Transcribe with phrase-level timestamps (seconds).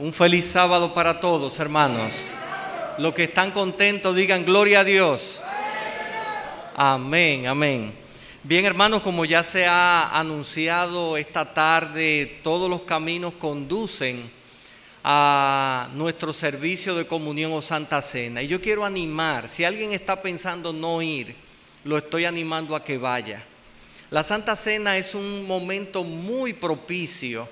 [0.00, 2.22] Un feliz sábado para todos, hermanos.
[2.96, 5.42] Los que están contentos digan gloria a Dios.
[6.74, 7.92] Amén, amén.
[8.42, 14.32] Bien, hermanos, como ya se ha anunciado esta tarde, todos los caminos conducen
[15.04, 18.42] a nuestro servicio de comunión o Santa Cena.
[18.42, 21.36] Y yo quiero animar, si alguien está pensando no ir,
[21.84, 23.44] lo estoy animando a que vaya.
[24.10, 27.46] La Santa Cena es un momento muy propicio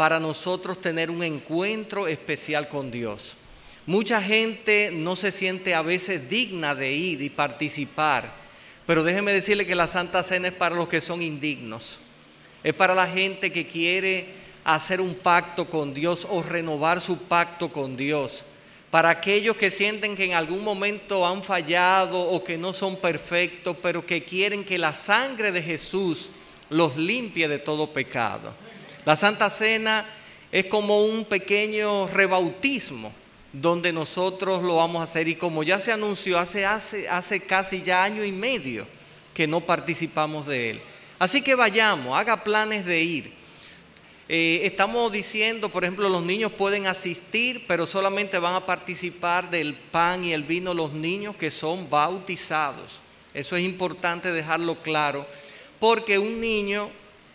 [0.00, 3.36] para nosotros tener un encuentro especial con Dios.
[3.84, 8.32] Mucha gente no se siente a veces digna de ir y participar,
[8.86, 11.98] pero déjeme decirle que la Santa Cena es para los que son indignos.
[12.64, 14.28] Es para la gente que quiere
[14.64, 18.44] hacer un pacto con Dios o renovar su pacto con Dios.
[18.90, 23.76] Para aquellos que sienten que en algún momento han fallado o que no son perfectos,
[23.82, 26.30] pero que quieren que la sangre de Jesús
[26.70, 28.54] los limpie de todo pecado.
[29.04, 30.06] La Santa Cena
[30.52, 33.12] es como un pequeño rebautismo
[33.52, 37.82] donde nosotros lo vamos a hacer y como ya se anunció hace, hace, hace casi
[37.82, 38.86] ya año y medio
[39.34, 40.82] que no participamos de él.
[41.18, 43.32] Así que vayamos, haga planes de ir.
[44.28, 49.74] Eh, estamos diciendo, por ejemplo, los niños pueden asistir, pero solamente van a participar del
[49.74, 53.00] pan y el vino los niños que son bautizados.
[53.34, 55.26] Eso es importante dejarlo claro,
[55.80, 56.90] porque un niño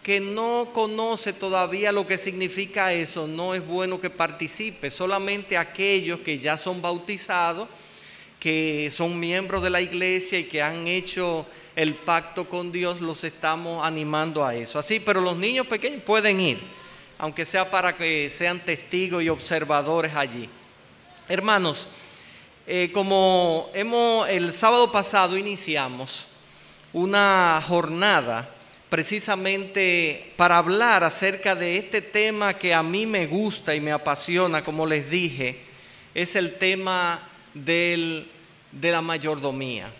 [0.05, 4.91] que no conoce todavía lo que significa eso, no es bueno que participe.
[4.91, 7.67] Solamente aquellos que ya son bautizados,
[8.39, 13.23] que son miembros de la iglesia y que han hecho el pacto con Dios, los
[13.23, 14.77] estamos animando a eso.
[14.77, 16.59] Así, pero los niños pequeños pueden ir,
[17.17, 20.47] aunque sea para que sean testigos y observadores allí.
[21.27, 21.87] Hermanos,
[22.67, 26.27] eh, como hemos el sábado pasado iniciamos
[26.93, 28.54] una jornada
[28.89, 34.63] precisamente para hablar acerca de este tema que a mí me gusta y me apasiona,
[34.63, 35.59] como les dije,
[36.13, 38.25] es el tema de
[38.81, 39.91] la mayordomía.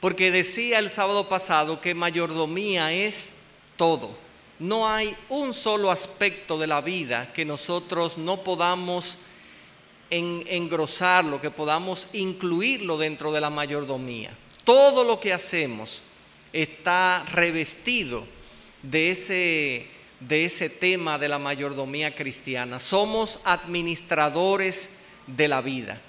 [0.00, 3.36] Porque decía el sábado pasado que mayordomía es
[3.76, 4.10] todo.
[4.58, 9.18] No hay un solo aspecto de la vida que nosotros no podamos
[10.10, 14.30] engrosarlo, que podamos incluirlo dentro de la mayordomía.
[14.64, 16.02] Todo lo que hacemos
[16.54, 18.24] está revestido
[18.82, 19.86] de ese,
[20.20, 22.78] de ese tema de la mayordomía cristiana.
[22.78, 26.00] Somos administradores de la vida.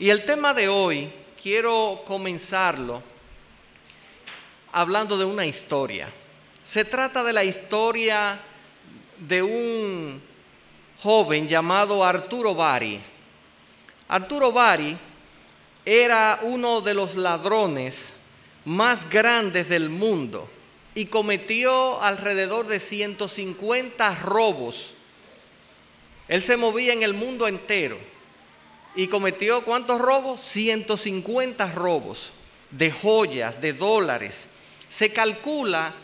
[0.00, 1.08] Y el tema de hoy
[1.40, 3.00] quiero comenzarlo
[4.72, 6.08] hablando de una historia.
[6.64, 8.40] Se trata de la historia
[9.18, 10.20] de un
[11.00, 13.00] joven llamado Arturo Bari.
[14.08, 14.96] Arturo Bari
[15.84, 18.14] era uno de los ladrones
[18.64, 20.48] más grandes del mundo
[20.94, 24.94] y cometió alrededor de 150 robos.
[26.28, 27.98] Él se movía en el mundo entero
[28.94, 30.40] y cometió cuántos robos?
[30.40, 32.32] 150 robos
[32.70, 34.48] de joyas, de dólares.
[34.88, 35.94] Se calcula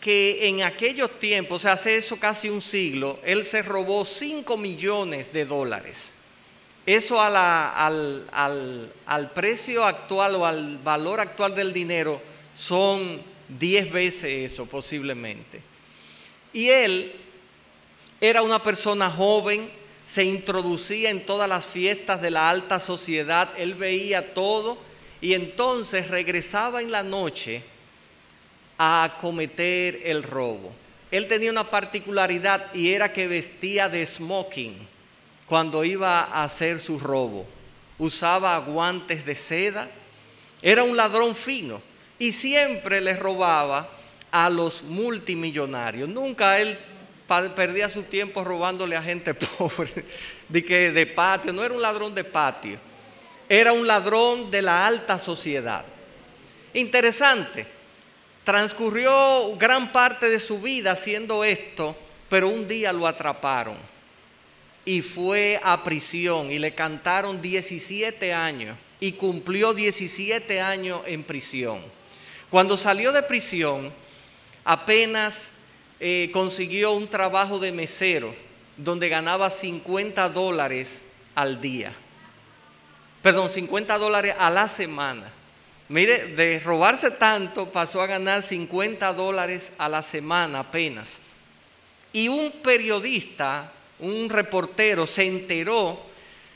[0.00, 4.56] que en aquellos tiempos, o sea, hace eso casi un siglo, él se robó 5
[4.58, 6.13] millones de dólares.
[6.86, 8.26] Eso al,
[9.06, 12.20] al precio actual o al valor actual del dinero
[12.54, 15.62] son diez veces eso posiblemente.
[16.52, 17.12] Y él
[18.20, 19.70] era una persona joven,
[20.02, 24.76] se introducía en todas las fiestas de la alta sociedad, él veía todo
[25.20, 27.62] y entonces regresaba en la noche
[28.78, 30.72] a cometer el robo.
[31.10, 34.93] Él tenía una particularidad y era que vestía de smoking
[35.46, 37.46] cuando iba a hacer su robo.
[37.98, 39.88] Usaba guantes de seda,
[40.62, 41.80] era un ladrón fino
[42.18, 43.88] y siempre le robaba
[44.30, 46.08] a los multimillonarios.
[46.08, 46.78] Nunca él
[47.54, 50.04] perdía su tiempo robándole a gente pobre,
[50.48, 52.78] de que de patio, no era un ladrón de patio,
[53.48, 55.84] era un ladrón de la alta sociedad.
[56.72, 57.66] Interesante,
[58.42, 61.96] transcurrió gran parte de su vida haciendo esto,
[62.28, 63.93] pero un día lo atraparon
[64.84, 71.80] y fue a prisión y le cantaron 17 años y cumplió 17 años en prisión.
[72.50, 73.92] Cuando salió de prisión,
[74.64, 75.54] apenas
[76.00, 78.34] eh, consiguió un trabajo de mesero
[78.76, 81.04] donde ganaba 50 dólares
[81.34, 81.92] al día.
[83.22, 85.32] Perdón, 50 dólares a la semana.
[85.88, 91.20] Mire, de robarse tanto pasó a ganar 50 dólares a la semana apenas.
[92.12, 93.72] Y un periodista,
[94.04, 95.98] un reportero, se enteró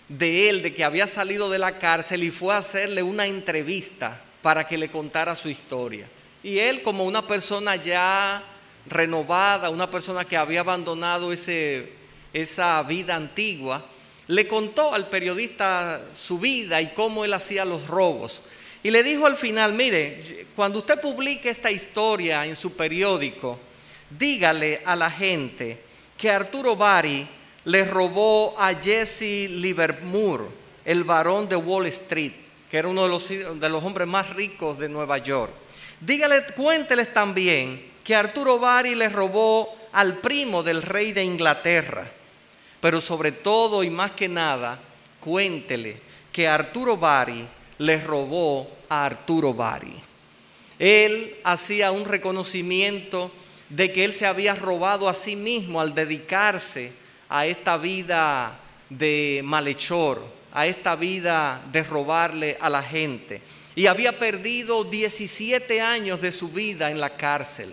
[0.08, 4.20] de él, de que había salido de la cárcel y fue a hacerle una entrevista
[4.42, 6.06] para que le contara su historia.
[6.42, 8.42] Y él como una persona ya
[8.86, 11.92] renovada, una persona que había abandonado ese,
[12.32, 13.84] esa vida antigua,
[14.28, 18.42] le contó al periodista su vida y cómo él hacía los robos.
[18.82, 23.58] Y le dijo al final, mire, cuando usted publique esta historia en su periódico,
[24.10, 25.78] dígale a la gente
[26.16, 27.26] que Arturo Bari
[27.68, 30.44] le robó a Jesse Livermore,
[30.86, 32.32] el varón de Wall Street,
[32.70, 35.52] que era uno de los, de los hombres más ricos de Nueva York.
[36.00, 42.10] Dígale, cuénteles también que Arturo Bari le robó al primo del rey de Inglaterra.
[42.80, 44.80] Pero sobre todo y más que nada,
[45.20, 46.00] cuéntele
[46.32, 49.92] que Arturo Bari le robó a Arturo Bari.
[50.78, 53.30] Él hacía un reconocimiento
[53.68, 58.58] de que él se había robado a sí mismo al dedicarse a esta vida
[58.88, 63.42] de malhechor, a esta vida de robarle a la gente.
[63.74, 67.72] Y había perdido 17 años de su vida en la cárcel.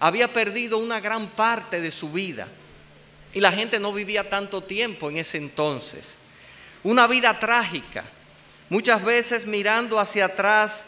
[0.00, 2.48] Había perdido una gran parte de su vida.
[3.32, 6.16] Y la gente no vivía tanto tiempo en ese entonces.
[6.82, 8.04] Una vida trágica.
[8.70, 10.86] Muchas veces mirando hacia atrás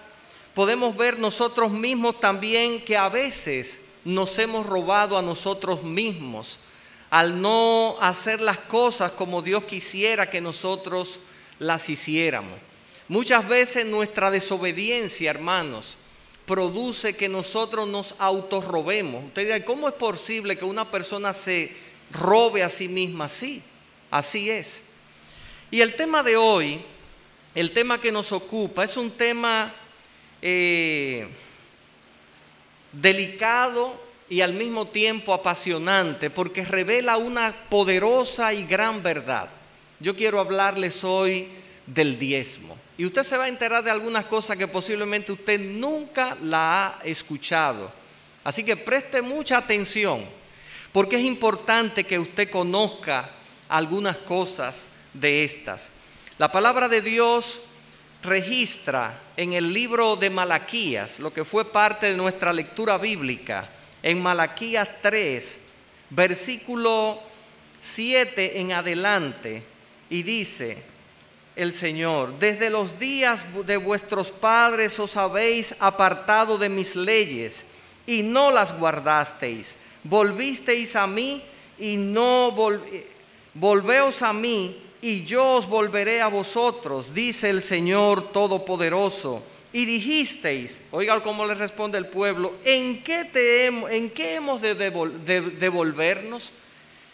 [0.55, 6.59] podemos ver nosotros mismos también que a veces nos hemos robado a nosotros mismos
[7.11, 11.21] al no hacer las cosas como Dios quisiera que nosotros
[11.59, 12.59] las hiciéramos.
[13.09, 15.97] Muchas veces nuestra desobediencia, hermanos,
[16.45, 19.25] produce que nosotros nos autorrobemos.
[19.25, 21.73] Usted dirá, ¿cómo es posible que una persona se
[22.11, 23.29] robe a sí misma?
[23.29, 23.63] Sí,
[24.11, 24.83] así es.
[25.71, 26.81] Y el tema de hoy,
[27.55, 29.75] el tema que nos ocupa, es un tema
[30.43, 31.29] eh,
[32.93, 39.49] delicado y al mismo tiempo apasionante porque revela una poderosa y gran verdad.
[40.01, 41.49] Yo quiero hablarles hoy
[41.87, 42.77] del diezmo.
[42.99, 46.99] Y usted se va a enterar de algunas cosas que posiblemente usted nunca la ha
[47.05, 47.91] escuchado.
[48.45, 50.25] Así que preste mucha atención,
[50.93, 53.31] porque es importante que usted conozca
[53.69, 55.91] algunas cosas de estas.
[56.39, 57.61] La palabra de Dios
[58.23, 63.69] registra en el libro de Malaquías, lo que fue parte de nuestra lectura bíblica,
[64.03, 65.61] en Malaquías 3,
[66.11, 67.19] versículo
[67.81, 69.63] 7 en adelante,
[70.11, 70.83] y dice,
[71.59, 77.67] el Señor, desde los días de vuestros padres os habéis apartado de mis leyes
[78.07, 79.77] y no las guardasteis.
[80.05, 81.43] Volvisteis a mí
[81.77, 82.53] y no
[83.55, 89.43] volveos a mí y yo os volveré a vosotros, dice el Señor Todopoderoso.
[89.73, 94.63] Y dijisteis, oiga cómo le responde el pueblo, ¿en qué, te hemos, en qué hemos
[94.63, 96.53] de devolvernos?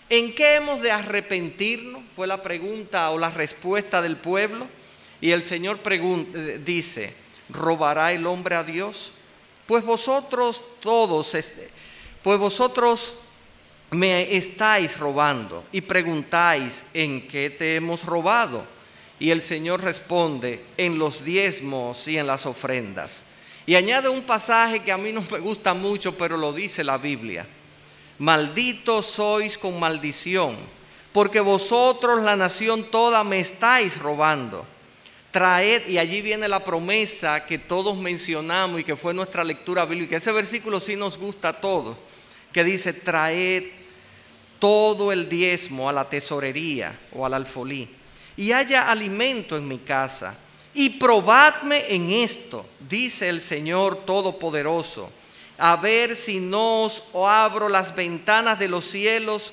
[0.09, 2.03] ¿En qué hemos de arrepentirnos?
[2.15, 4.69] Fue la pregunta o la respuesta del pueblo.
[5.21, 7.15] Y el Señor pregunta, dice,
[7.49, 9.13] ¿robará el hombre a Dios?
[9.67, 11.37] Pues vosotros todos,
[12.23, 13.15] pues vosotros
[13.91, 18.67] me estáis robando y preguntáis, ¿en qué te hemos robado?
[19.19, 23.23] Y el Señor responde, en los diezmos y en las ofrendas.
[23.67, 26.99] Y añade un pasaje que a mí no me gusta mucho, pero lo dice la
[26.99, 27.47] Biblia
[28.19, 30.57] malditos sois con maldición,
[31.13, 34.67] porque vosotros la nación toda me estáis robando.
[35.31, 40.17] Traed, y allí viene la promesa que todos mencionamos y que fue nuestra lectura bíblica.
[40.17, 41.97] Ese versículo sí nos gusta a todos,
[42.53, 43.65] que dice, traed
[44.61, 47.89] todo el diezmo a la tesorería o al alfolí,
[48.37, 50.35] y haya alimento en mi casa.
[50.75, 55.11] Y probadme en esto, dice el Señor Todopoderoso
[55.59, 59.53] a ver si no os abro las ventanas de los cielos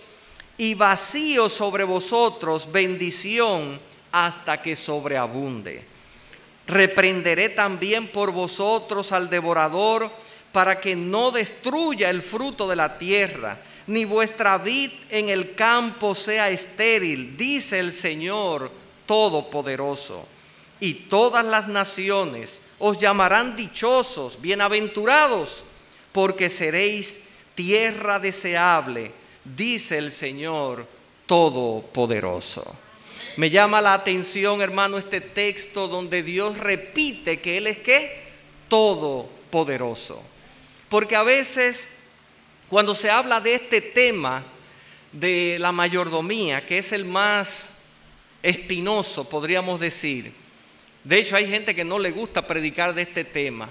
[0.57, 3.79] y vacío sobre vosotros bendición
[4.11, 5.85] hasta que sobreabunde.
[6.67, 10.09] Reprenderé también por vosotros al devorador
[10.51, 16.15] para que no destruya el fruto de la tierra, ni vuestra vid en el campo
[16.15, 18.71] sea estéril, dice el Señor
[19.05, 20.27] Todopoderoso.
[20.79, 25.63] Y todas las naciones os llamarán dichosos, bienaventurados
[26.11, 27.15] porque seréis
[27.55, 29.11] tierra deseable,
[29.43, 30.85] dice el Señor
[31.25, 32.75] Todopoderoso.
[33.37, 38.23] Me llama la atención, hermano, este texto donde Dios repite que Él es qué?
[38.67, 40.21] Todopoderoso.
[40.89, 41.87] Porque a veces,
[42.71, 44.43] cuando se habla de este tema
[45.11, 47.73] de la mayordomía, que es el más
[48.41, 50.31] espinoso, podríamos decir,
[51.03, 53.69] de hecho hay gente que no le gusta predicar de este tema,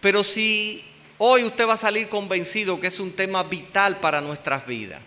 [0.00, 0.84] pero si
[1.22, 5.02] Hoy usted va a salir convencido que es un tema vital para nuestras vidas.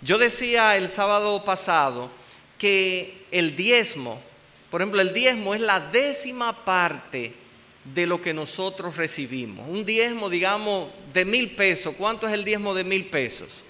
[0.00, 2.10] Yo decía el sábado pasado
[2.56, 4.22] que el diezmo,
[4.70, 7.34] por ejemplo, el diezmo es la décima parte
[7.84, 9.68] de lo que nosotros recibimos.
[9.68, 11.94] Un diezmo, digamos, de mil pesos.
[11.96, 13.62] ¿Cuánto es el diezmo de mil pesos?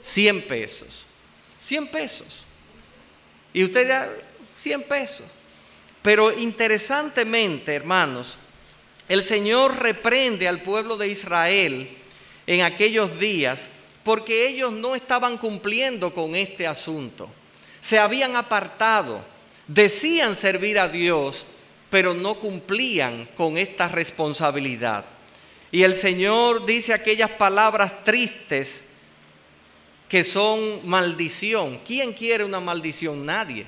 [0.00, 1.06] Cien pesos.
[1.58, 2.44] Cien pesos.
[3.52, 4.08] Y usted da
[4.58, 5.26] 100 pesos.
[6.02, 8.36] Pero interesantemente, hermanos,
[9.08, 11.88] el Señor reprende al pueblo de Israel
[12.46, 13.70] en aquellos días
[14.04, 17.28] porque ellos no estaban cumpliendo con este asunto.
[17.80, 19.24] Se habían apartado,
[19.66, 21.46] decían servir a Dios,
[21.90, 25.04] pero no cumplían con esta responsabilidad.
[25.72, 28.84] Y el Señor dice aquellas palabras tristes
[30.08, 31.80] que son maldición.
[31.84, 33.26] ¿Quién quiere una maldición?
[33.26, 33.66] Nadie.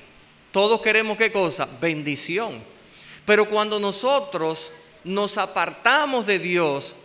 [0.51, 1.67] Todos queremos qué cosa?
[1.79, 2.63] Bendición.
[3.25, 4.71] Pero cuando nosotros
[5.03, 6.95] nos apartamos de Dios,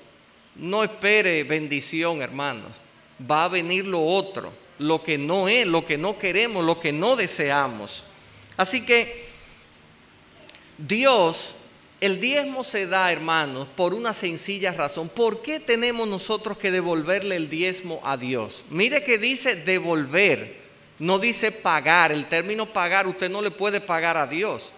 [0.56, 2.84] no espere bendición, hermanos
[3.18, 6.92] va a venir lo otro, lo que no es, lo que no queremos, lo que
[6.92, 8.04] no deseamos.
[8.56, 9.33] Así que
[10.78, 11.54] Dios,
[12.00, 15.08] el diezmo se da, hermanos, por una sencilla razón.
[15.08, 18.64] ¿Por qué tenemos nosotros que devolverle el diezmo a Dios?
[18.70, 20.56] Mire que dice devolver,
[20.98, 22.12] no dice pagar.
[22.12, 24.72] El término pagar usted no le puede pagar a Dios.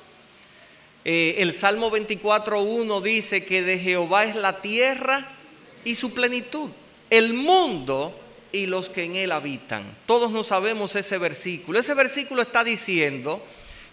[1.04, 5.26] Eh, el Salmo 24.1 dice que de Jehová es la tierra
[5.84, 6.70] y su plenitud.
[7.10, 8.12] El mundo
[8.52, 9.96] y los que en él habitan.
[10.06, 11.78] Todos no sabemos ese versículo.
[11.78, 13.42] Ese versículo está diciendo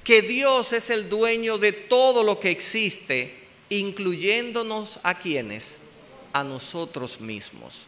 [0.03, 3.33] que Dios es el dueño de todo lo que existe,
[3.69, 5.77] incluyéndonos a quienes,
[6.33, 7.87] a nosotros mismos.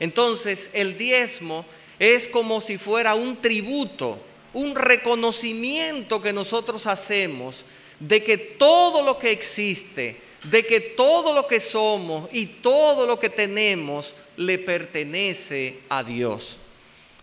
[0.00, 1.64] Entonces el diezmo
[1.98, 4.18] es como si fuera un tributo,
[4.52, 7.64] un reconocimiento que nosotros hacemos
[8.00, 13.18] de que todo lo que existe, de que todo lo que somos y todo lo
[13.18, 16.58] que tenemos le pertenece a Dios.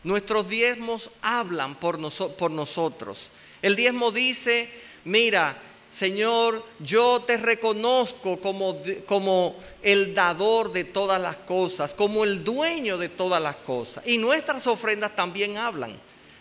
[0.03, 3.29] Nuestros diezmos hablan por, nosotros.
[3.61, 4.69] El diezmo dice,
[5.05, 5.57] mira,
[5.91, 12.97] Señor, yo te reconozco como, como, el dador de todas las cosas, como el dueño
[12.97, 14.07] de todas las cosas.
[14.07, 15.93] Y nuestras ofrendas también hablan.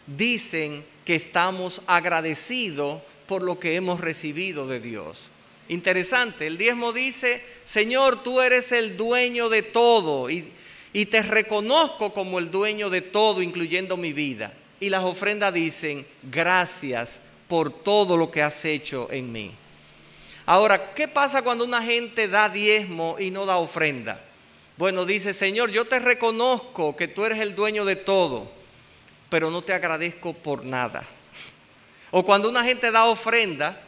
[0.06, 5.30] Dicen que estamos agradecidos por lo que hemos recibido de Dios.
[5.68, 10.48] Interesante, el diezmo dice, Señor, tú eres el dueño de todo y,
[10.92, 14.52] y te reconozco como el dueño de todo, incluyendo mi vida.
[14.80, 19.52] Y las ofrendas dicen, gracias por todo lo que has hecho en mí.
[20.46, 24.20] Ahora, ¿qué pasa cuando una gente da diezmo y no da ofrenda?
[24.76, 28.50] Bueno, dice, Señor, yo te reconozco que tú eres el dueño de todo,
[29.28, 31.06] pero no te agradezco por nada.
[32.10, 33.80] O cuando una gente da ofrenda,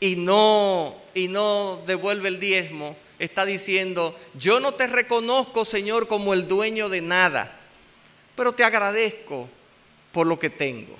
[0.00, 6.34] y no, y no devuelve el diezmo, está diciendo, yo no te reconozco, Señor, como
[6.34, 7.50] el dueño de nada,
[8.34, 9.48] pero te agradezco
[10.16, 10.96] por lo que tengo.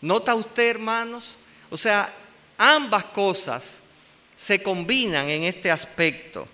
[0.00, 1.38] ¿Nota usted, hermanos?
[1.70, 2.14] O sea,
[2.56, 3.80] ambas cosas
[4.36, 6.46] se combinan en este aspecto.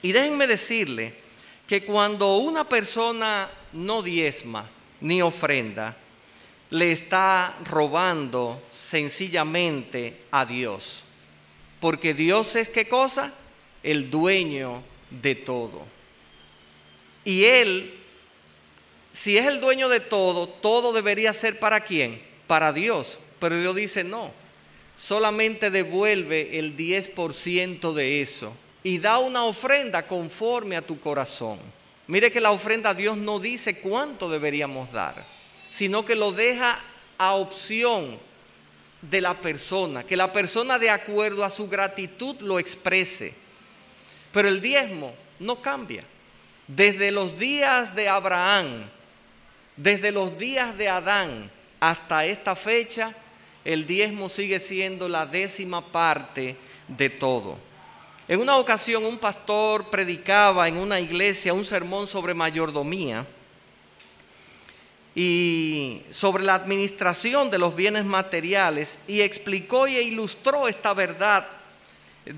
[0.00, 1.12] Y déjenme decirle
[1.68, 4.70] que cuando una persona no diezma
[5.02, 5.98] ni ofrenda,
[6.70, 11.02] le está robando sencillamente a Dios.
[11.78, 13.34] Porque Dios es qué cosa?
[13.82, 15.82] El dueño de todo.
[17.26, 17.99] Y Él,
[19.12, 22.22] si es el dueño de todo, todo debería ser para quién?
[22.46, 23.18] Para Dios.
[23.38, 24.32] Pero Dios dice no.
[24.96, 31.58] Solamente devuelve el 10% de eso y da una ofrenda conforme a tu corazón.
[32.06, 35.26] Mire que la ofrenda Dios no dice cuánto deberíamos dar,
[35.70, 36.78] sino que lo deja
[37.18, 38.18] a opción
[39.02, 43.34] de la persona, que la persona de acuerdo a su gratitud lo exprese.
[44.32, 46.04] Pero el diezmo no cambia.
[46.66, 48.88] Desde los días de Abraham,
[49.82, 53.14] desde los días de Adán hasta esta fecha,
[53.64, 56.56] el diezmo sigue siendo la décima parte
[56.86, 57.56] de todo.
[58.28, 63.26] En una ocasión un pastor predicaba en una iglesia un sermón sobre mayordomía
[65.14, 71.46] y sobre la administración de los bienes materiales y explicó e ilustró esta verdad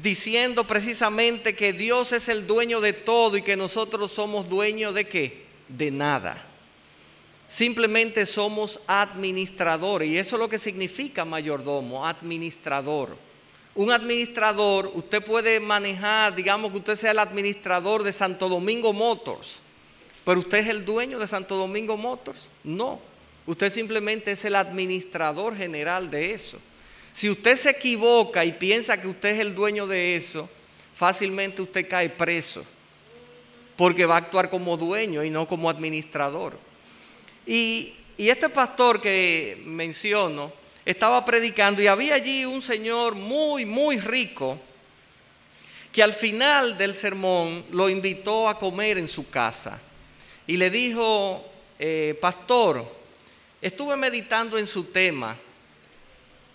[0.01, 5.09] diciendo precisamente que Dios es el dueño de todo y que nosotros somos dueños de
[5.09, 5.45] qué?
[5.69, 6.52] De nada.
[7.53, 13.17] Simplemente somos administradores y eso es lo que significa mayordomo, administrador.
[13.75, 19.63] Un administrador, usted puede manejar, digamos que usted sea el administrador de Santo Domingo Motors
[20.25, 22.49] pero usted es el dueño de Santo Domingo Motors.
[22.63, 23.01] No,
[23.47, 26.59] usted simplemente es el administrador general de eso.
[27.13, 30.49] Si usted se equivoca y piensa que usted es el dueño de eso,
[30.95, 32.65] fácilmente usted cae preso,
[33.77, 36.57] porque va a actuar como dueño y no como administrador.
[37.47, 40.53] Y, este pastor que menciono
[40.85, 44.61] estaba predicando y había allí un señor muy, muy rico
[45.91, 49.81] que al final del sermón lo invitó a comer en su casa
[50.47, 51.45] y le dijo,
[51.81, 52.87] eh, pastor,
[53.61, 55.37] estuve meditando en su tema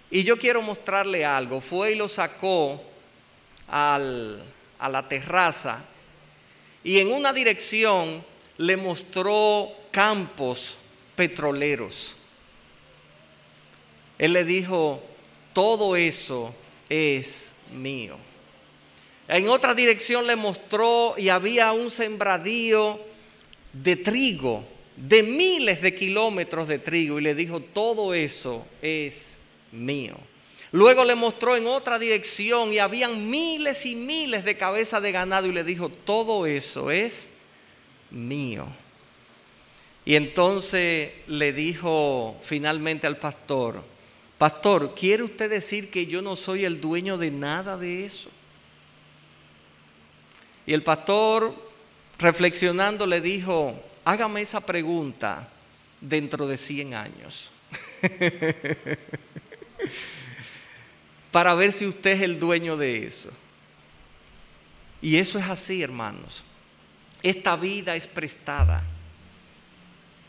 [0.09, 1.59] y yo quiero mostrarle algo.
[1.59, 2.81] Fue y lo sacó
[3.67, 5.83] a la terraza
[6.81, 8.23] y en una dirección
[8.57, 10.77] le mostró campos
[11.15, 12.15] petroleros.
[14.19, 15.01] Él le dijo,
[15.53, 16.53] todo eso
[16.87, 18.15] es mío.
[19.27, 22.99] En otra dirección le mostró y había un sembradío
[23.73, 24.63] de trigo,
[24.95, 29.39] de miles de kilómetros de trigo, y le dijo, todo eso es
[29.71, 30.15] mío.
[30.73, 35.47] Luego le mostró en otra dirección y habían miles y miles de cabezas de ganado
[35.47, 37.31] y le dijo, todo eso es
[38.11, 38.67] mío.
[40.07, 43.83] Y entonces le dijo finalmente al pastor,
[44.37, 48.29] pastor, ¿quiere usted decir que yo no soy el dueño de nada de eso?
[50.65, 51.53] Y el pastor,
[52.19, 55.49] reflexionando, le dijo, hágame esa pregunta
[55.99, 57.51] dentro de 100 años.
[61.33, 63.31] Para ver si usted es el dueño de eso.
[65.01, 66.45] Y eso es así, hermanos.
[67.23, 68.85] Esta vida es prestada.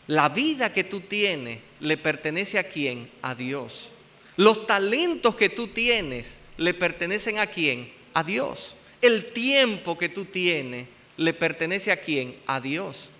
[0.09, 3.11] La vida que tú tienes le pertenece a quién?
[3.21, 3.91] A Dios.
[4.37, 7.93] Los talentos que tú tienes le pertenecen a quién?
[8.15, 8.75] A Dios.
[9.03, 10.89] El tiempo que tú tienes
[11.19, 12.37] le pertenece a quién?
[12.47, 13.11] A Dios.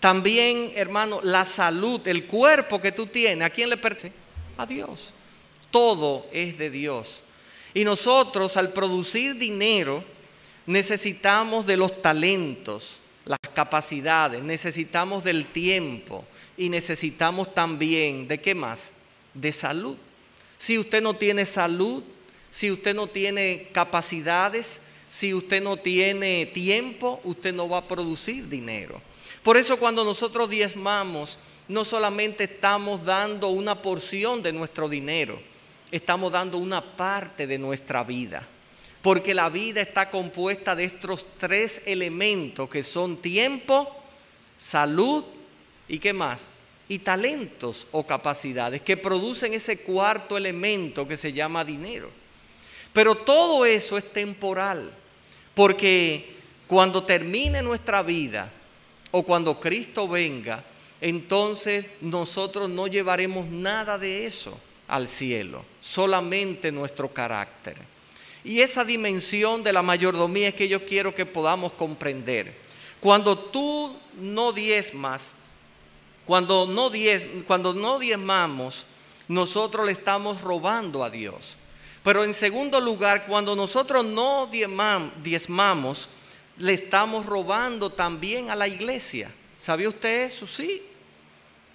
[0.00, 4.14] También, hermano, la salud, el cuerpo que tú tienes, ¿a quién le pertenece?
[4.58, 5.14] A Dios.
[5.70, 7.22] Todo es de Dios.
[7.72, 10.04] Y nosotros al producir dinero
[10.66, 18.92] necesitamos de los talentos, las capacidades, necesitamos del tiempo y necesitamos también de qué más?
[19.34, 19.96] De salud.
[20.58, 22.02] Si usted no tiene salud,
[22.50, 28.48] si usted no tiene capacidades, si usted no tiene tiempo, usted no va a producir
[28.48, 29.00] dinero.
[29.42, 35.40] Por eso cuando nosotros diezmamos, no solamente estamos dando una porción de nuestro dinero,
[35.90, 38.46] estamos dando una parte de nuestra vida.
[39.02, 43.94] Porque la vida está compuesta de estos tres elementos que son tiempo,
[44.56, 45.24] salud
[45.88, 46.48] y qué más.
[46.88, 52.10] Y talentos o capacidades que producen ese cuarto elemento que se llama dinero.
[52.92, 54.92] Pero todo eso es temporal.
[55.54, 58.50] Porque cuando termine nuestra vida
[59.12, 60.62] o cuando Cristo venga,
[61.00, 67.76] entonces nosotros no llevaremos nada de eso al cielo, solamente nuestro carácter.
[68.44, 72.54] Y esa dimensión de la mayordomía es que yo quiero que podamos comprender.
[73.00, 75.30] Cuando tú no diezmas,
[76.24, 78.86] cuando no, diez, cuando no diezmamos,
[79.28, 81.56] nosotros le estamos robando a Dios.
[82.02, 86.08] Pero en segundo lugar, cuando nosotros no diezmamos,
[86.58, 89.30] le estamos robando también a la iglesia.
[89.58, 90.46] ¿Sabía usted eso?
[90.46, 90.82] Sí.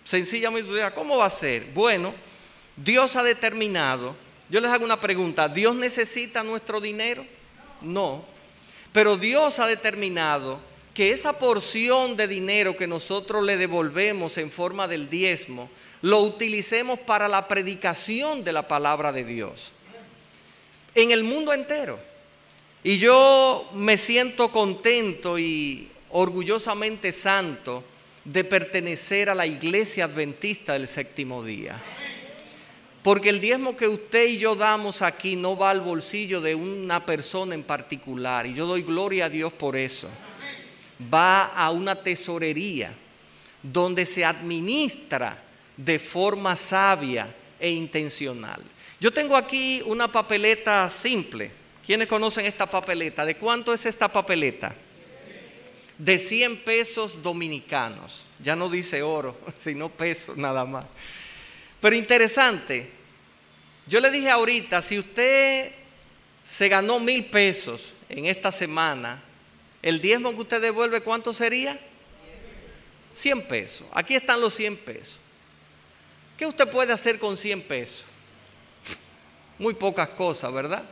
[0.03, 1.65] Sencillamente, ¿cómo va a ser?
[1.73, 2.13] Bueno,
[2.75, 4.15] Dios ha determinado,
[4.49, 7.25] yo les hago una pregunta, ¿Dios necesita nuestro dinero?
[7.81, 8.23] No.
[8.91, 10.59] Pero Dios ha determinado
[10.99, 15.69] que esa porción de dinero que nosotros le devolvemos en forma del diezmo,
[16.01, 19.71] lo utilicemos para la predicación de la palabra de Dios
[20.95, 21.97] en el mundo entero.
[22.83, 27.81] Y yo me siento contento y orgullosamente santo
[28.25, 31.81] de pertenecer a la iglesia adventista del séptimo día.
[33.03, 37.05] Porque el diezmo que usted y yo damos aquí no va al bolsillo de una
[37.05, 38.45] persona en particular.
[38.45, 40.09] Y yo doy gloria a Dios por eso.
[41.01, 42.93] Va a una tesorería
[43.62, 45.41] donde se administra
[45.75, 48.63] de forma sabia e intencional.
[48.99, 51.51] Yo tengo aquí una papeleta simple.
[51.85, 53.25] ¿Quiénes conocen esta papeleta?
[53.25, 54.75] ¿De cuánto es esta papeleta?
[55.97, 58.25] De 100 pesos dominicanos.
[58.43, 60.85] Ya no dice oro, sino pesos nada más.
[61.81, 62.89] Pero interesante,
[63.88, 65.71] yo le dije ahorita, si usted
[66.43, 69.21] se ganó mil pesos en esta semana,
[69.82, 71.80] el diezmo que usted devuelve, ¿cuánto sería?
[73.13, 73.88] 100 pesos.
[73.92, 75.20] Aquí están los 100 pesos.
[76.38, 78.06] ¿Qué usted puede hacer con 100 pesos?
[79.60, 80.84] muy pocas cosas, ¿verdad?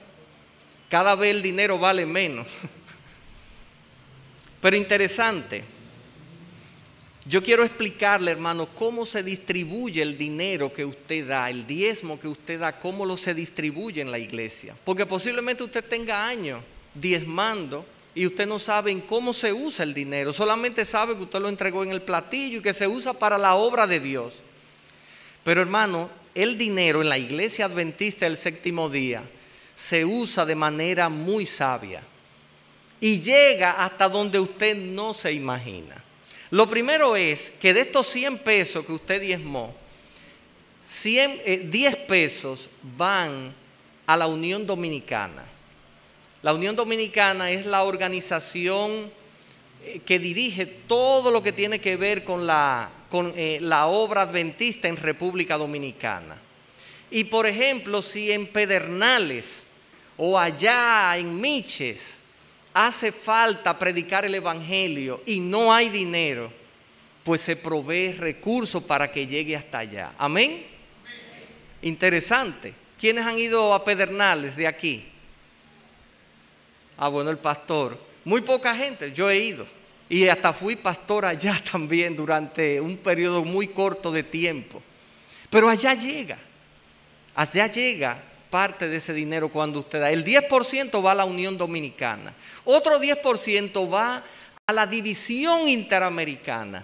[0.89, 2.45] Cada vez el dinero vale menos.
[4.61, 5.63] Pero interesante.
[7.25, 12.27] Yo quiero explicarle, hermano, cómo se distribuye el dinero que usted da, el diezmo que
[12.27, 14.75] usted da, cómo lo se distribuye en la iglesia.
[14.85, 16.61] Porque posiblemente usted tenga años
[16.93, 17.85] diezmando
[18.17, 20.33] y usted no sabe en cómo se usa el dinero.
[20.33, 23.53] Solamente sabe que usted lo entregó en el platillo y que se usa para la
[23.53, 24.33] obra de Dios.
[25.43, 29.21] Pero hermano, el dinero en la iglesia adventista del séptimo día
[29.75, 32.01] se usa de manera muy sabia
[32.99, 36.03] y llega hasta donde usted no se imagina.
[36.49, 39.75] Lo primero es que de estos 100 pesos que usted diezmó,
[41.03, 43.53] 10 eh, pesos van
[44.07, 45.56] a la Unión Dominicana.
[46.47, 49.11] La Unión Dominicana es la organización
[49.83, 54.21] eh, que dirige todo lo que tiene que ver con la, con, eh, la obra
[54.21, 56.39] adventista en República Dominicana.
[57.11, 59.65] Y por ejemplo, si en Pedernales
[60.15, 62.19] o allá en Miches
[62.73, 66.49] hace falta predicar el Evangelio y no hay dinero,
[67.25, 70.13] pues se provee recursos para que llegue hasta allá.
[70.17, 70.65] Amén.
[71.81, 72.73] Interesante.
[72.97, 75.11] ¿Quiénes han ido a Pedernales de aquí?
[76.97, 77.97] Ah, bueno, el pastor.
[78.25, 79.65] Muy poca gente, yo he ido.
[80.09, 84.81] Y hasta fui pastor allá también durante un periodo muy corto de tiempo.
[85.49, 86.37] Pero allá llega,
[87.35, 90.11] allá llega parte de ese dinero cuando usted da.
[90.11, 92.33] El 10% va a la Unión Dominicana.
[92.65, 94.23] Otro 10% va
[94.65, 96.83] a la división interamericana.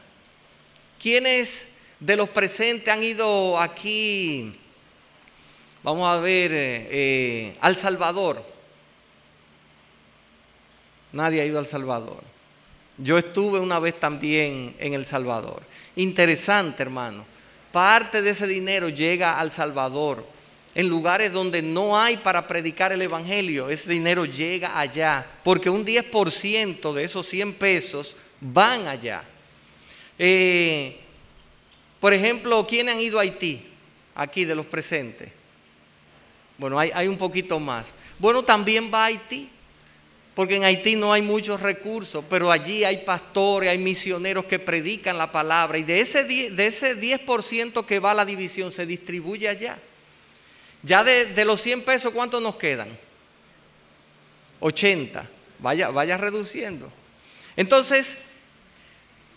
[0.99, 4.57] ¿Quiénes de los presentes han ido aquí?
[5.83, 8.52] Vamos a ver, eh, eh, al Salvador.
[11.13, 12.23] Nadie ha ido al Salvador.
[12.97, 15.61] Yo estuve una vez también en El Salvador.
[15.95, 17.25] Interesante, hermano.
[17.71, 20.25] Parte de ese dinero llega al Salvador.
[20.75, 25.25] En lugares donde no hay para predicar el Evangelio, ese dinero llega allá.
[25.43, 29.23] Porque un 10% de esos 100 pesos van allá.
[30.17, 30.99] Eh,
[31.99, 33.61] por ejemplo, ¿quiénes han ido a Haití?
[34.15, 35.31] Aquí de los presentes.
[36.57, 37.91] Bueno, hay, hay un poquito más.
[38.19, 39.49] Bueno, también va a Haití
[40.35, 45.17] porque en Haití no hay muchos recursos, pero allí hay pastores, hay misioneros que predican
[45.17, 49.47] la palabra y de ese, de ese 10% que va a la división se distribuye
[49.47, 49.79] allá.
[50.81, 52.89] Ya de, los 100 pesos, ¿cuántos nos quedan?
[54.59, 55.29] 80.
[55.59, 56.91] Vaya, vaya reduciendo.
[57.55, 58.17] Entonces,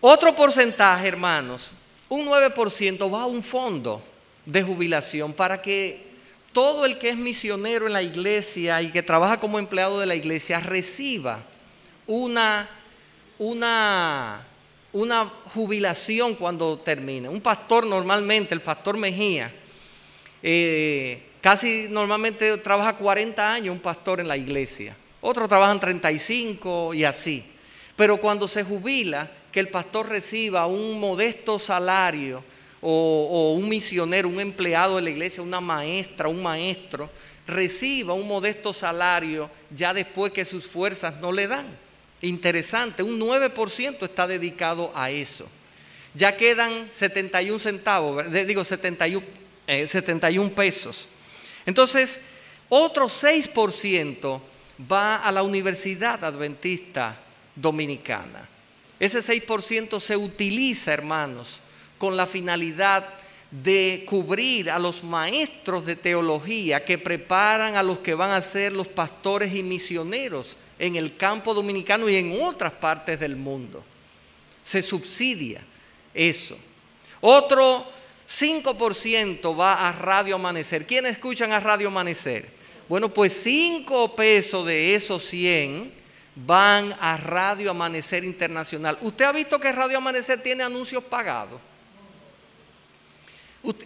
[0.00, 1.70] otro porcentaje, hermanos,
[2.08, 4.02] un 9% va a un fondo
[4.44, 6.05] de jubilación para que
[6.56, 10.14] todo el que es misionero en la iglesia y que trabaja como empleado de la
[10.14, 11.44] iglesia reciba
[12.06, 12.66] una,
[13.36, 14.42] una,
[15.52, 17.28] jubilación cuando termine.
[17.28, 19.52] Un pastor normalmente, el pastor Mejía,
[20.42, 24.96] eh, casi normalmente trabaja 40 años un pastor en la iglesia.
[25.20, 27.44] Otros trabajan 35 y así.
[27.96, 32.42] Pero cuando se jubila, que el pastor reciba un modesto salario
[32.80, 37.10] o, un misionero, un empleado de la iglesia, una maestra, un maestro,
[37.46, 41.66] reciba un modesto salario ya después que sus fuerzas no le dan.
[42.22, 45.48] Interesante, un 9% está dedicado a eso.
[46.14, 49.24] Ya quedan 71 centavos, digo 71,
[49.66, 51.08] 71 eh, pesos.
[51.66, 52.20] Entonces,
[52.68, 54.40] otro 6%
[54.90, 57.18] va a la Universidad Adventista
[57.54, 58.48] Dominicana.
[58.98, 61.60] Ese 6% se utiliza, hermanos,
[61.98, 63.06] con la finalidad
[63.50, 68.72] de cubrir a los maestros de teología que preparan a los que van a ser
[68.72, 73.84] los pastores y misioneros en el campo dominicano y en otras partes del mundo.
[74.62, 75.62] Se subsidia
[76.12, 76.58] eso.
[77.20, 77.86] Otro
[78.28, 80.86] 5% va a Radio Amanecer.
[80.86, 82.50] ¿Quiénes escuchan a Radio Amanecer?
[82.88, 85.92] Bueno, pues 5 pesos de esos 100
[86.34, 88.98] van a Radio Amanecer Internacional.
[89.00, 91.60] ¿Usted ha visto que Radio Amanecer tiene anuncios pagados?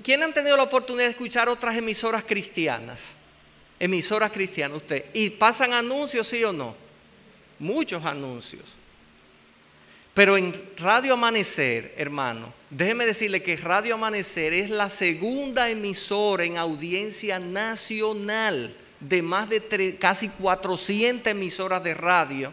[0.02, 3.14] ¿Quién han tenido la oportunidad de escuchar otras emisoras cristianas?
[3.78, 5.06] Emisoras cristianas, usted.
[5.14, 6.74] ¿Y pasan anuncios, sí o no?
[7.58, 8.76] Muchos anuncios.
[10.12, 16.58] Pero en Radio Amanecer, hermano, déjeme decirle que Radio Amanecer es la segunda emisora en
[16.58, 22.52] audiencia nacional de más de casi 400 emisoras de radio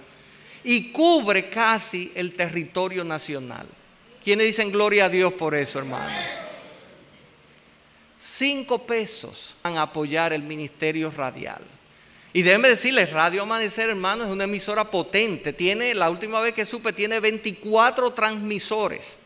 [0.63, 3.67] y cubre casi el territorio nacional.
[4.23, 6.46] ¿Quiénes dicen gloria a Dios por eso, hermano?
[8.19, 11.61] Cinco pesos van apoyar el ministerio radial.
[12.33, 15.53] Y déjenme decirles, Radio Amanecer, hermano, es una emisora potente.
[15.53, 19.17] Tiene, la última vez que supe, tiene 24 transmisores.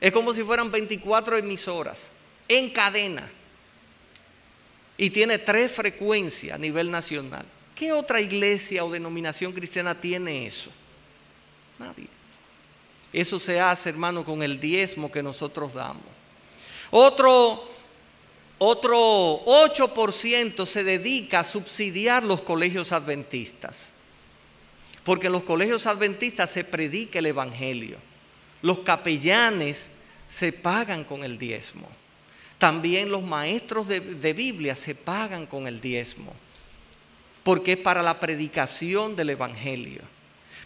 [0.00, 2.10] Es como si fueran 24 emisoras
[2.48, 3.28] en cadena.
[4.98, 7.46] Y tiene tres frecuencias a nivel nacional.
[7.74, 10.70] ¿Qué otra iglesia o denominación cristiana tiene eso?
[11.78, 12.08] Nadie.
[13.12, 16.04] Eso se hace, hermano, con el diezmo que nosotros damos.
[16.90, 17.75] Otro
[18.58, 23.92] otro 8% se dedica a subsidiar los colegios adventistas.
[25.04, 27.98] Porque en los colegios adventistas se predica el Evangelio.
[28.62, 29.92] Los capellanes
[30.26, 31.88] se pagan con el diezmo.
[32.58, 34.00] También los maestros de,
[34.32, 36.32] Biblia se pagan con el diezmo.
[37.42, 40.02] Porque es para la predicación del Evangelio.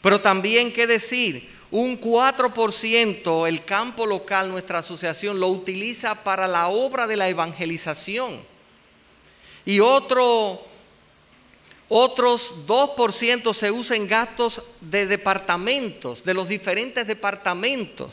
[0.00, 1.50] Pero también, ¿qué decir?
[1.70, 8.40] Un 4% el campo local, nuestra asociación, lo utiliza para la obra de la evangelización.
[9.64, 10.60] Y otro,
[11.88, 18.10] otros 2% se usa en gastos de departamentos, de los diferentes departamentos.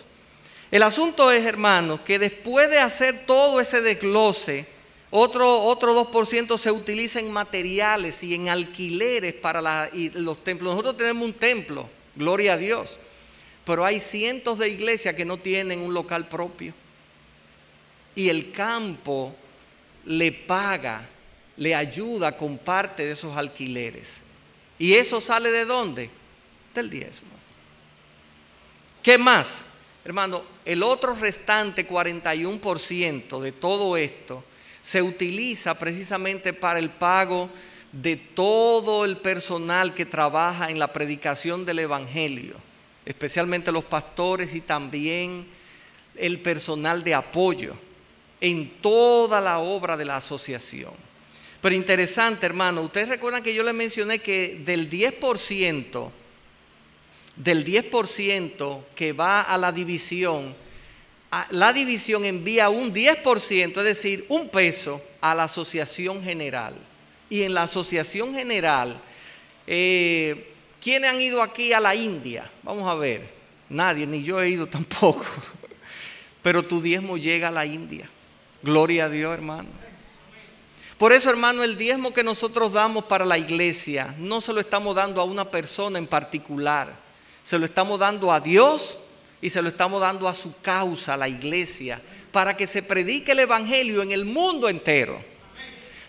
[0.69, 4.67] El asunto es, hermanos, que después de hacer todo ese desglose,
[5.09, 10.71] otro, otro 2% se utiliza en materiales y en alquileres para los templos.
[10.71, 12.99] Nosotros tenemos un templo, gloria a Dios,
[13.67, 16.73] pero hay cientos de iglesias que no tienen un local propio.
[18.15, 19.35] Y el campo
[20.05, 21.05] le paga,
[21.57, 24.21] le ayuda con parte de esos alquileres.
[24.79, 26.09] ¿Y eso sale de dónde?
[26.73, 27.27] Del diezmo.
[29.03, 29.65] ¿Qué más?
[30.05, 34.45] Hermano, el otro restante 41% de todo esto
[34.81, 37.49] se utiliza precisamente para el pago
[37.91, 42.65] de todo el personal que trabaja en la predicación del Evangelio,
[43.07, 45.47] especialmente los pastores y también
[46.17, 47.73] el personal de apoyo
[48.41, 50.91] en toda la obra de la asociación.
[51.61, 56.11] Pero interesante, hermano, ustedes recuerdan que yo les mencioné que del 10%,
[57.37, 60.53] del 10% que va a la división,
[61.51, 66.75] la división envía un 10%, es decir, un peso a la asociación general.
[67.29, 68.99] Y en la asociación general,
[69.65, 70.56] eh,
[70.87, 72.49] ¿quiénes han ido aquí a la India?
[72.63, 73.29] Vamos a ver.
[73.67, 75.25] Nadie, ni yo he ido tampoco.
[76.41, 78.09] Pero tu diezmo llega a la India.
[78.63, 79.67] Gloria a Dios, hermano.
[80.97, 84.95] Por eso, hermano, el diezmo que nosotros damos para la iglesia, no se lo estamos
[84.95, 86.97] dando a una persona en particular.
[87.43, 88.97] Se lo estamos dando a Dios
[89.41, 93.33] y se lo estamos dando a su causa, a la iglesia, para que se predique
[93.33, 95.21] el Evangelio en el mundo entero.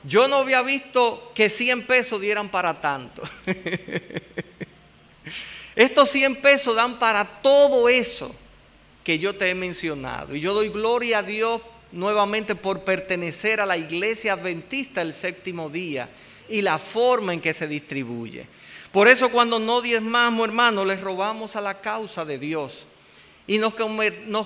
[0.04, 3.22] Yo no había visto que 100 pesos dieran para tanto.
[5.78, 8.34] Estos 100 pesos dan para todo eso
[9.04, 10.34] que yo te he mencionado.
[10.34, 11.62] Y yo doy gloria a Dios
[11.92, 16.08] nuevamente por pertenecer a la iglesia adventista el séptimo día
[16.48, 18.48] y la forma en que se distribuye.
[18.90, 22.88] Por eso cuando no diezmamos, hermano, les robamos a la causa de Dios
[23.46, 23.74] y nos,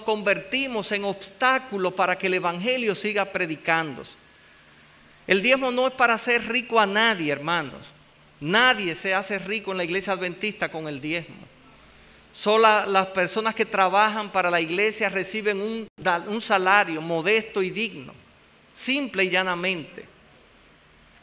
[0.01, 4.17] convertimos en obstáculos para que el Evangelio siga predicándose.
[5.27, 7.87] El diezmo no es para hacer rico a nadie, hermanos.
[8.43, 11.37] Nadie se hace rico en la iglesia adventista con el diezmo.
[12.33, 18.13] Solo las personas que trabajan para la iglesia reciben un, salario modesto y digno,
[18.75, 20.07] simple y llanamente.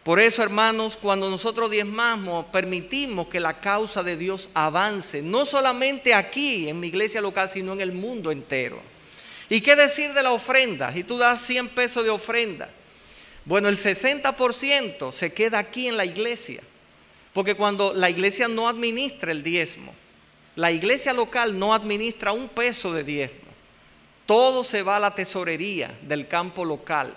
[0.01, 6.13] Por eso, hermanos, cuando nosotros diezmamos, permitimos que la causa de Dios avance, no solamente
[6.13, 8.79] aquí en mi iglesia local, sino en el mundo entero.
[9.49, 10.93] ¿Y qué decir de la ofrenda?
[10.93, 12.69] Si tú das 100 pesos de ofrenda,
[13.43, 16.62] bueno, el 60% se queda aquí en la iglesia,
[17.39, 19.93] porque cuando la iglesia no administra el diezmo,
[20.58, 23.49] la iglesia local no administra un peso de diezmo,
[24.25, 27.13] todo se va a la tesorería del campo local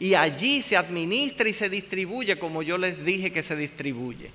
[0.00, 4.32] y allí se administra y se distribuye como yo les dije que se distribuye.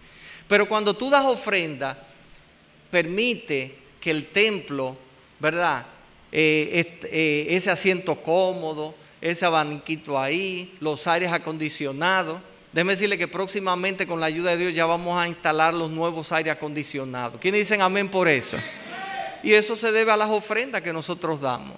[0.48, 2.02] Pero cuando tú das ofrenda,
[2.90, 4.96] permite que el templo,
[5.42, 5.86] ¿verdad?
[6.32, 12.40] Eh, eh, ese asiento cómodo, ese abaniquito ahí, los aires acondicionados.
[12.74, 16.32] Déjeme decirle que próximamente con la ayuda de Dios ya vamos a instalar los nuevos
[16.32, 17.40] aires acondicionados.
[17.42, 18.58] ¿Quiénes dicen amén por eso?
[19.44, 21.76] Y eso se debe a las ofrendas que nosotros damos.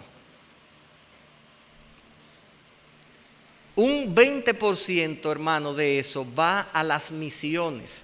[3.75, 8.03] Un 20%, hermano, de eso va a las misiones.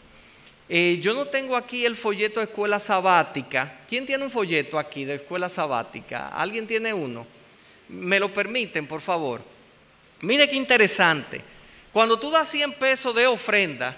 [0.67, 3.81] Eh, yo no tengo aquí el folleto de escuela sabática.
[3.87, 6.29] ¿Quién tiene un folleto aquí de escuela sabática?
[6.29, 7.25] ¿Alguien tiene uno?
[7.89, 9.41] ¿Me lo permiten, por favor?
[10.21, 11.41] Mire qué interesante.
[11.91, 13.97] Cuando tú das 100 pesos de ofrenda,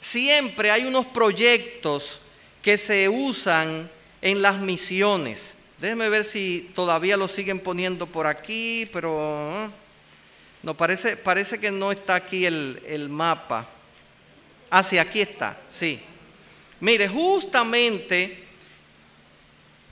[0.00, 2.20] siempre hay unos proyectos
[2.62, 3.90] que se usan
[4.22, 5.56] en las misiones.
[5.78, 9.70] Déjenme ver si todavía lo siguen poniendo por aquí, pero...
[10.62, 13.68] No, parece, parece que no está aquí el, el mapa.
[14.70, 16.00] Ah, sí, aquí está, sí.
[16.80, 18.43] Mire, justamente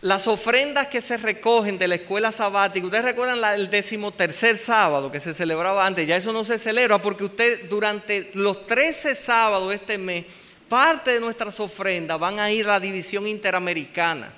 [0.03, 5.21] las ofrendas que se recogen de la escuela sabática, ustedes recuerdan el decimotercer sábado que
[5.21, 9.77] se celebraba antes, ya eso no se celebra porque usted durante los 13 sábados de
[9.77, 10.25] este mes,
[10.69, 14.33] parte de nuestras ofrendas van a ir a la división interamericana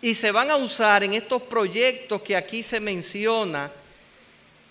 [0.00, 3.72] y se van a usar en estos proyectos que aquí se menciona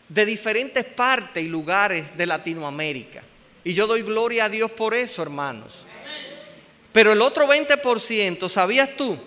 [0.07, 3.23] de diferentes partes y lugares de Latinoamérica.
[3.65, 5.85] Y yo doy gloria a Dios por eso, hermanos.
[6.93, 9.17] Pero el otro 20%, ¿sabías tú?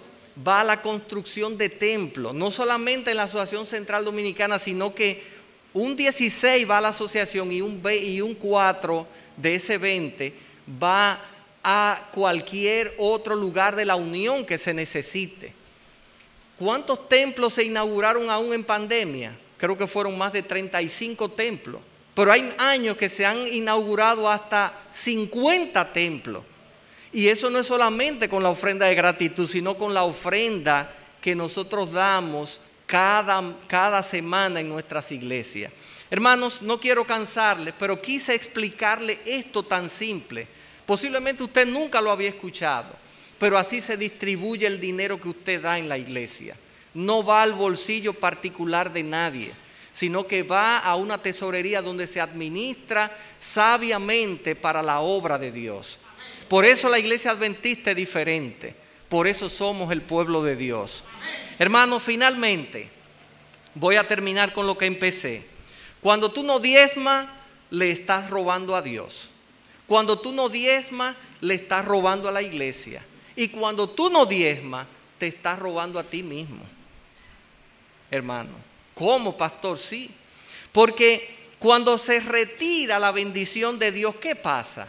[0.46, 5.22] Va a la construcción de templos, no solamente en la Asociación Central Dominicana, sino que
[5.72, 10.32] un 16 va a la asociación y un, y un 4 de ese 20
[10.82, 11.20] va
[11.62, 15.52] a cualquier otro lugar de la unión que se necesite.
[16.58, 19.36] ¿Cuántos templos se inauguraron aún en pandemia?
[19.58, 21.80] Creo que fueron más de 35 templos.
[22.14, 26.42] Pero hay años que se han inaugurado hasta 50 templos.
[27.12, 31.34] Y eso no es solamente con la ofrenda de gratitud, sino con la ofrenda que
[31.34, 35.72] nosotros damos cada, cada semana en nuestras iglesias.
[36.10, 40.46] Hermanos, no quiero cansarles, pero quise explicarle esto tan simple.
[40.86, 42.94] Posiblemente usted nunca lo había escuchado,
[43.38, 46.56] pero así se distribuye el dinero que usted da en la iglesia.
[46.94, 49.52] No va al bolsillo particular de nadie,
[49.90, 55.98] sino que va a una tesorería donde se administra sabiamente para la obra de Dios.
[56.48, 58.74] Por eso la iglesia adventista es diferente.
[59.08, 61.04] Por eso somos el pueblo de Dios.
[61.58, 62.90] Hermanos, finalmente,
[63.74, 65.44] voy a terminar con lo que empecé.
[66.00, 67.26] Cuando tú no diezmas,
[67.70, 69.30] le estás robando a Dios.
[69.86, 73.04] Cuando tú no diezmas, le estás robando a la iglesia.
[73.36, 74.86] Y cuando tú no diezmas,
[75.18, 76.64] te estás robando a ti mismo.
[78.10, 78.50] Hermano,
[78.94, 79.78] ¿cómo, pastor?
[79.78, 80.10] Sí.
[80.72, 84.88] Porque cuando se retira la bendición de Dios, ¿qué pasa?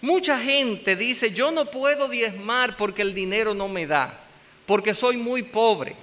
[0.00, 4.20] Mucha gente dice, yo no puedo diezmar porque el dinero no me da,
[4.66, 5.96] porque soy muy pobre.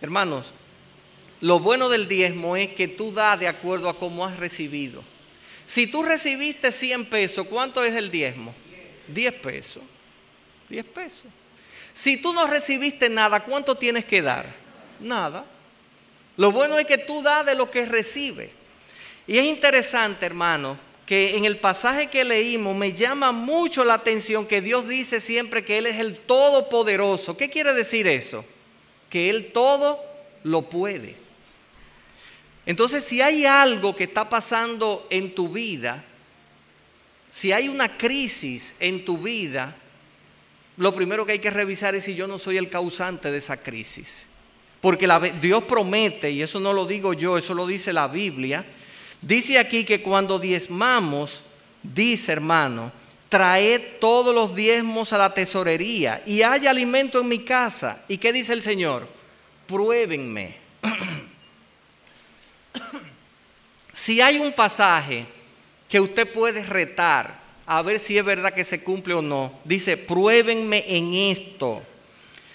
[0.00, 0.52] Hermanos,
[1.40, 5.02] lo bueno del diezmo es que tú das de acuerdo a cómo has recibido.
[5.66, 8.54] Si tú recibiste 100 pesos, ¿cuánto es el diezmo?
[9.08, 9.82] 10 pesos.
[10.68, 11.26] 10 pesos.
[11.92, 14.46] Si tú no recibiste nada, ¿cuánto tienes que dar?
[15.00, 15.44] Nada.
[16.36, 18.50] Lo bueno es que tú das de lo que recibes.
[19.26, 24.44] Y es interesante, hermano, que en el pasaje que leímos me llama mucho la atención
[24.44, 27.34] que Dios dice siempre que Él es el Todopoderoso.
[27.34, 28.44] ¿Qué quiere decir eso?
[29.08, 29.98] Que Él todo
[30.44, 31.16] lo puede.
[32.66, 36.04] Entonces, si hay algo que está pasando en tu vida,
[37.30, 39.74] si hay una crisis en tu vida,
[40.76, 43.56] lo primero que hay que revisar es si yo no soy el causante de esa
[43.56, 44.26] crisis.
[44.82, 45.08] Porque
[45.40, 48.66] Dios promete, y eso no lo digo yo, eso lo dice la Biblia,
[49.20, 51.42] dice aquí que cuando diezmamos,
[51.82, 52.92] dice hermano,
[53.28, 58.04] traed todos los diezmos a la tesorería y haya alimento en mi casa.
[58.08, 59.06] ¿Y qué dice el Señor?
[59.66, 60.56] Pruébenme.
[63.92, 65.26] Si hay un pasaje
[65.88, 69.96] que usted puede retar a ver si es verdad que se cumple o no, dice,
[69.96, 71.82] pruébenme en esto,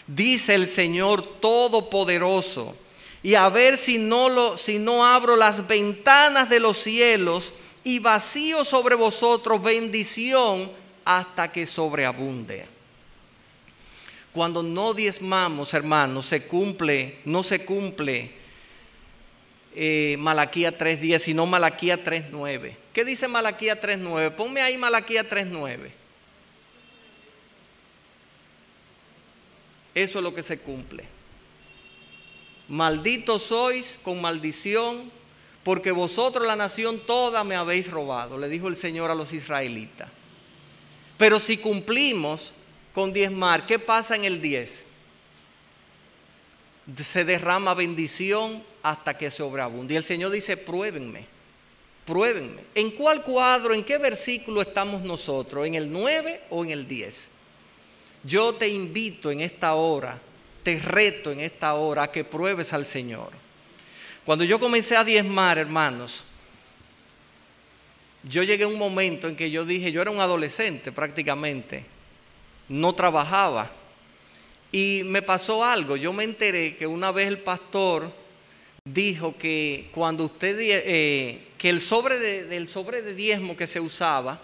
[0.07, 2.77] dice el Señor Todopoderoso,
[3.23, 7.53] y a ver si no, lo, si no abro las ventanas de los cielos
[7.85, 10.69] y vacío sobre vosotros bendición
[11.05, 12.67] hasta que sobreabunde.
[14.33, 18.31] Cuando no diezmamos, hermanos, se cumple, no se cumple
[19.73, 22.75] eh, Malaquía 3.10, sino Malaquía 3.9.
[22.91, 24.31] ¿Qué dice Malaquía 3.9?
[24.31, 25.91] Ponme ahí Malaquía 3.9.
[29.95, 31.12] Eso es lo que se cumple.
[32.67, 35.11] Malditos sois con maldición,
[35.63, 40.09] porque vosotros la nación toda me habéis robado, le dijo el Señor a los israelitas.
[41.17, 42.53] Pero si cumplimos
[42.93, 44.83] con diezmar, ¿qué pasa en el 10?
[46.97, 49.93] Se derrama bendición hasta que sobreabunde.
[49.93, 51.25] Y el Señor dice, pruébenme,
[52.05, 52.63] pruébenme.
[52.75, 55.65] ¿En cuál cuadro, en qué versículo estamos nosotros?
[55.65, 57.29] ¿En el 9 o en el 10?
[58.25, 60.19] Yo te invito en esta hora,
[60.63, 63.31] te reto en esta hora a que pruebes al Señor.
[64.25, 66.23] Cuando yo comencé a diezmar, hermanos,
[68.23, 71.85] yo llegué a un momento en que yo dije, yo era un adolescente prácticamente,
[72.69, 73.69] no trabajaba.
[74.71, 78.11] Y me pasó algo, yo me enteré que una vez el pastor
[78.85, 83.79] dijo que cuando usted, eh, que el sobre de, del sobre de diezmo que se
[83.79, 84.39] usaba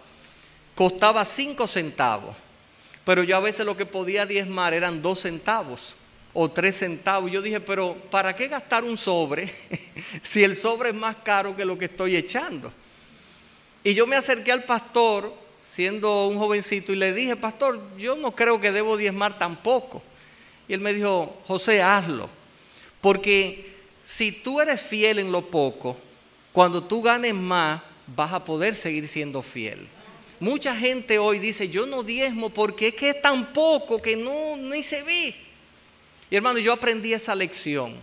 [0.76, 2.36] costaba cinco centavos,
[3.06, 5.96] pero yo a veces lo que podía diezmar eran dos centavos
[6.42, 7.30] o tres centavos.
[7.30, 9.52] Yo dije, pero ¿para qué gastar un sobre
[10.24, 12.72] si el sobre es más caro que lo que estoy echando?
[13.84, 15.34] Y yo me acerqué al pastor,
[15.70, 20.02] siendo un jovencito, y le dije, pastor, yo no creo que debo diezmar tampoco.
[20.70, 22.30] Y él me dijo, José, hazlo.
[23.02, 23.76] Porque
[24.06, 25.98] si tú eres fiel en lo poco,
[26.54, 29.90] cuando tú ganes más, vas a poder seguir siendo fiel.
[30.40, 34.56] Mucha gente hoy dice, yo no diezmo porque es que es tan poco que no
[34.56, 35.49] ni se ve.
[36.30, 37.96] Y hermano, yo aprendí esa lección.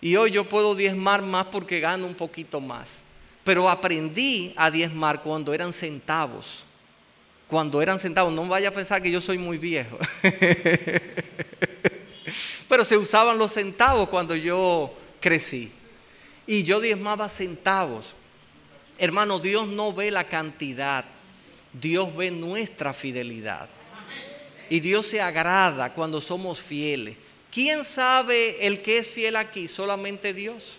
[0.00, 3.02] Y hoy yo puedo diezmar más porque gano un poquito más.
[3.44, 6.64] Pero aprendí a diezmar cuando eran centavos.
[7.48, 8.32] Cuando eran centavos.
[8.32, 9.98] No vaya a pensar que yo soy muy viejo.
[12.68, 15.72] pero se usaban los centavos cuando yo crecí.
[16.46, 18.14] Y yo diezmaba centavos.
[18.98, 21.04] Hermano, Dios no ve la cantidad.
[21.72, 23.68] Dios ve nuestra fidelidad.
[24.70, 27.16] Y Dios se agrada cuando somos fieles.
[27.50, 29.66] ¿Quién sabe el que es fiel aquí?
[29.66, 30.78] Solamente Dios.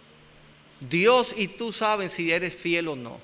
[0.80, 3.20] Dios y tú saben si eres fiel o no.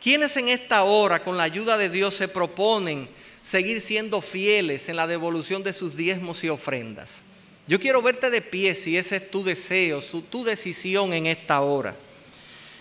[0.00, 3.08] ¿Quiénes en esta hora, con la ayuda de Dios, se proponen
[3.42, 7.22] seguir siendo fieles en la devolución de sus diezmos y ofrendas?
[7.66, 11.96] Yo quiero verte de pie si ese es tu deseo, tu decisión en esta hora.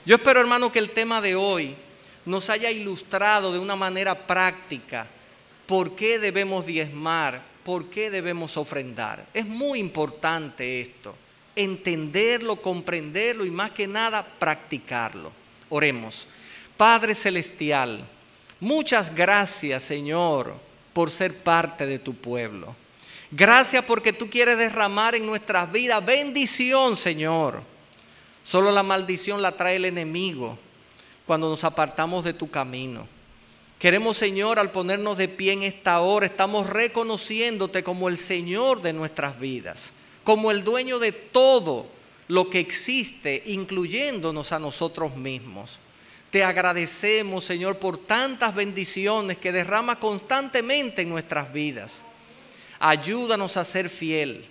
[0.05, 1.75] Yo espero, hermano, que el tema de hoy
[2.25, 5.07] nos haya ilustrado de una manera práctica
[5.69, 9.23] por qué debemos diezmar, por qué debemos ofrendar.
[9.35, 11.13] Es muy importante esto,
[11.55, 15.31] entenderlo, comprenderlo y más que nada practicarlo.
[15.69, 16.25] Oremos.
[16.75, 18.03] Padre Celestial,
[18.59, 20.55] muchas gracias Señor
[20.91, 22.75] por ser parte de tu pueblo.
[23.29, 27.61] Gracias porque tú quieres derramar en nuestras vidas bendición, Señor.
[28.43, 30.57] Solo la maldición la trae el enemigo
[31.27, 33.18] cuando nos apartamos de tu camino.
[33.79, 38.91] Queremos, Señor, al ponernos de pie en esta hora, estamos reconociéndote como el Señor de
[38.91, 39.91] nuestras vidas,
[40.25, 41.87] como el dueño de todo
[42.27, 45.79] lo que existe, incluyéndonos a nosotros mismos.
[46.29, 52.03] Te agradecemos, Señor, por tantas bendiciones que derrama constantemente en nuestras vidas.
[52.79, 54.45] Ayúdanos a ser fiel.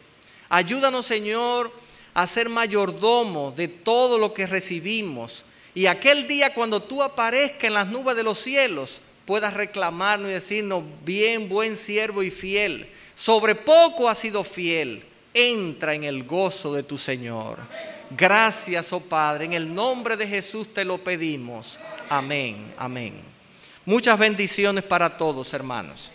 [0.48, 1.70] Ayúdanos, Señor,
[2.14, 5.44] a ser mayordomo de todo lo que recibimos.
[5.74, 10.32] Y aquel día cuando tú aparezcas en las nubes de los cielos, puedas reclamarnos y
[10.32, 12.88] decirnos, bien, buen siervo y fiel.
[13.14, 15.04] Sobre poco has sido fiel.
[15.34, 17.58] Entra en el gozo de tu Señor.
[18.16, 19.44] Gracias, oh Padre.
[19.44, 21.78] En el nombre de Jesús te lo pedimos.
[22.08, 23.20] Amén, amén.
[23.84, 26.10] Muchas bendiciones para todos, hermanos.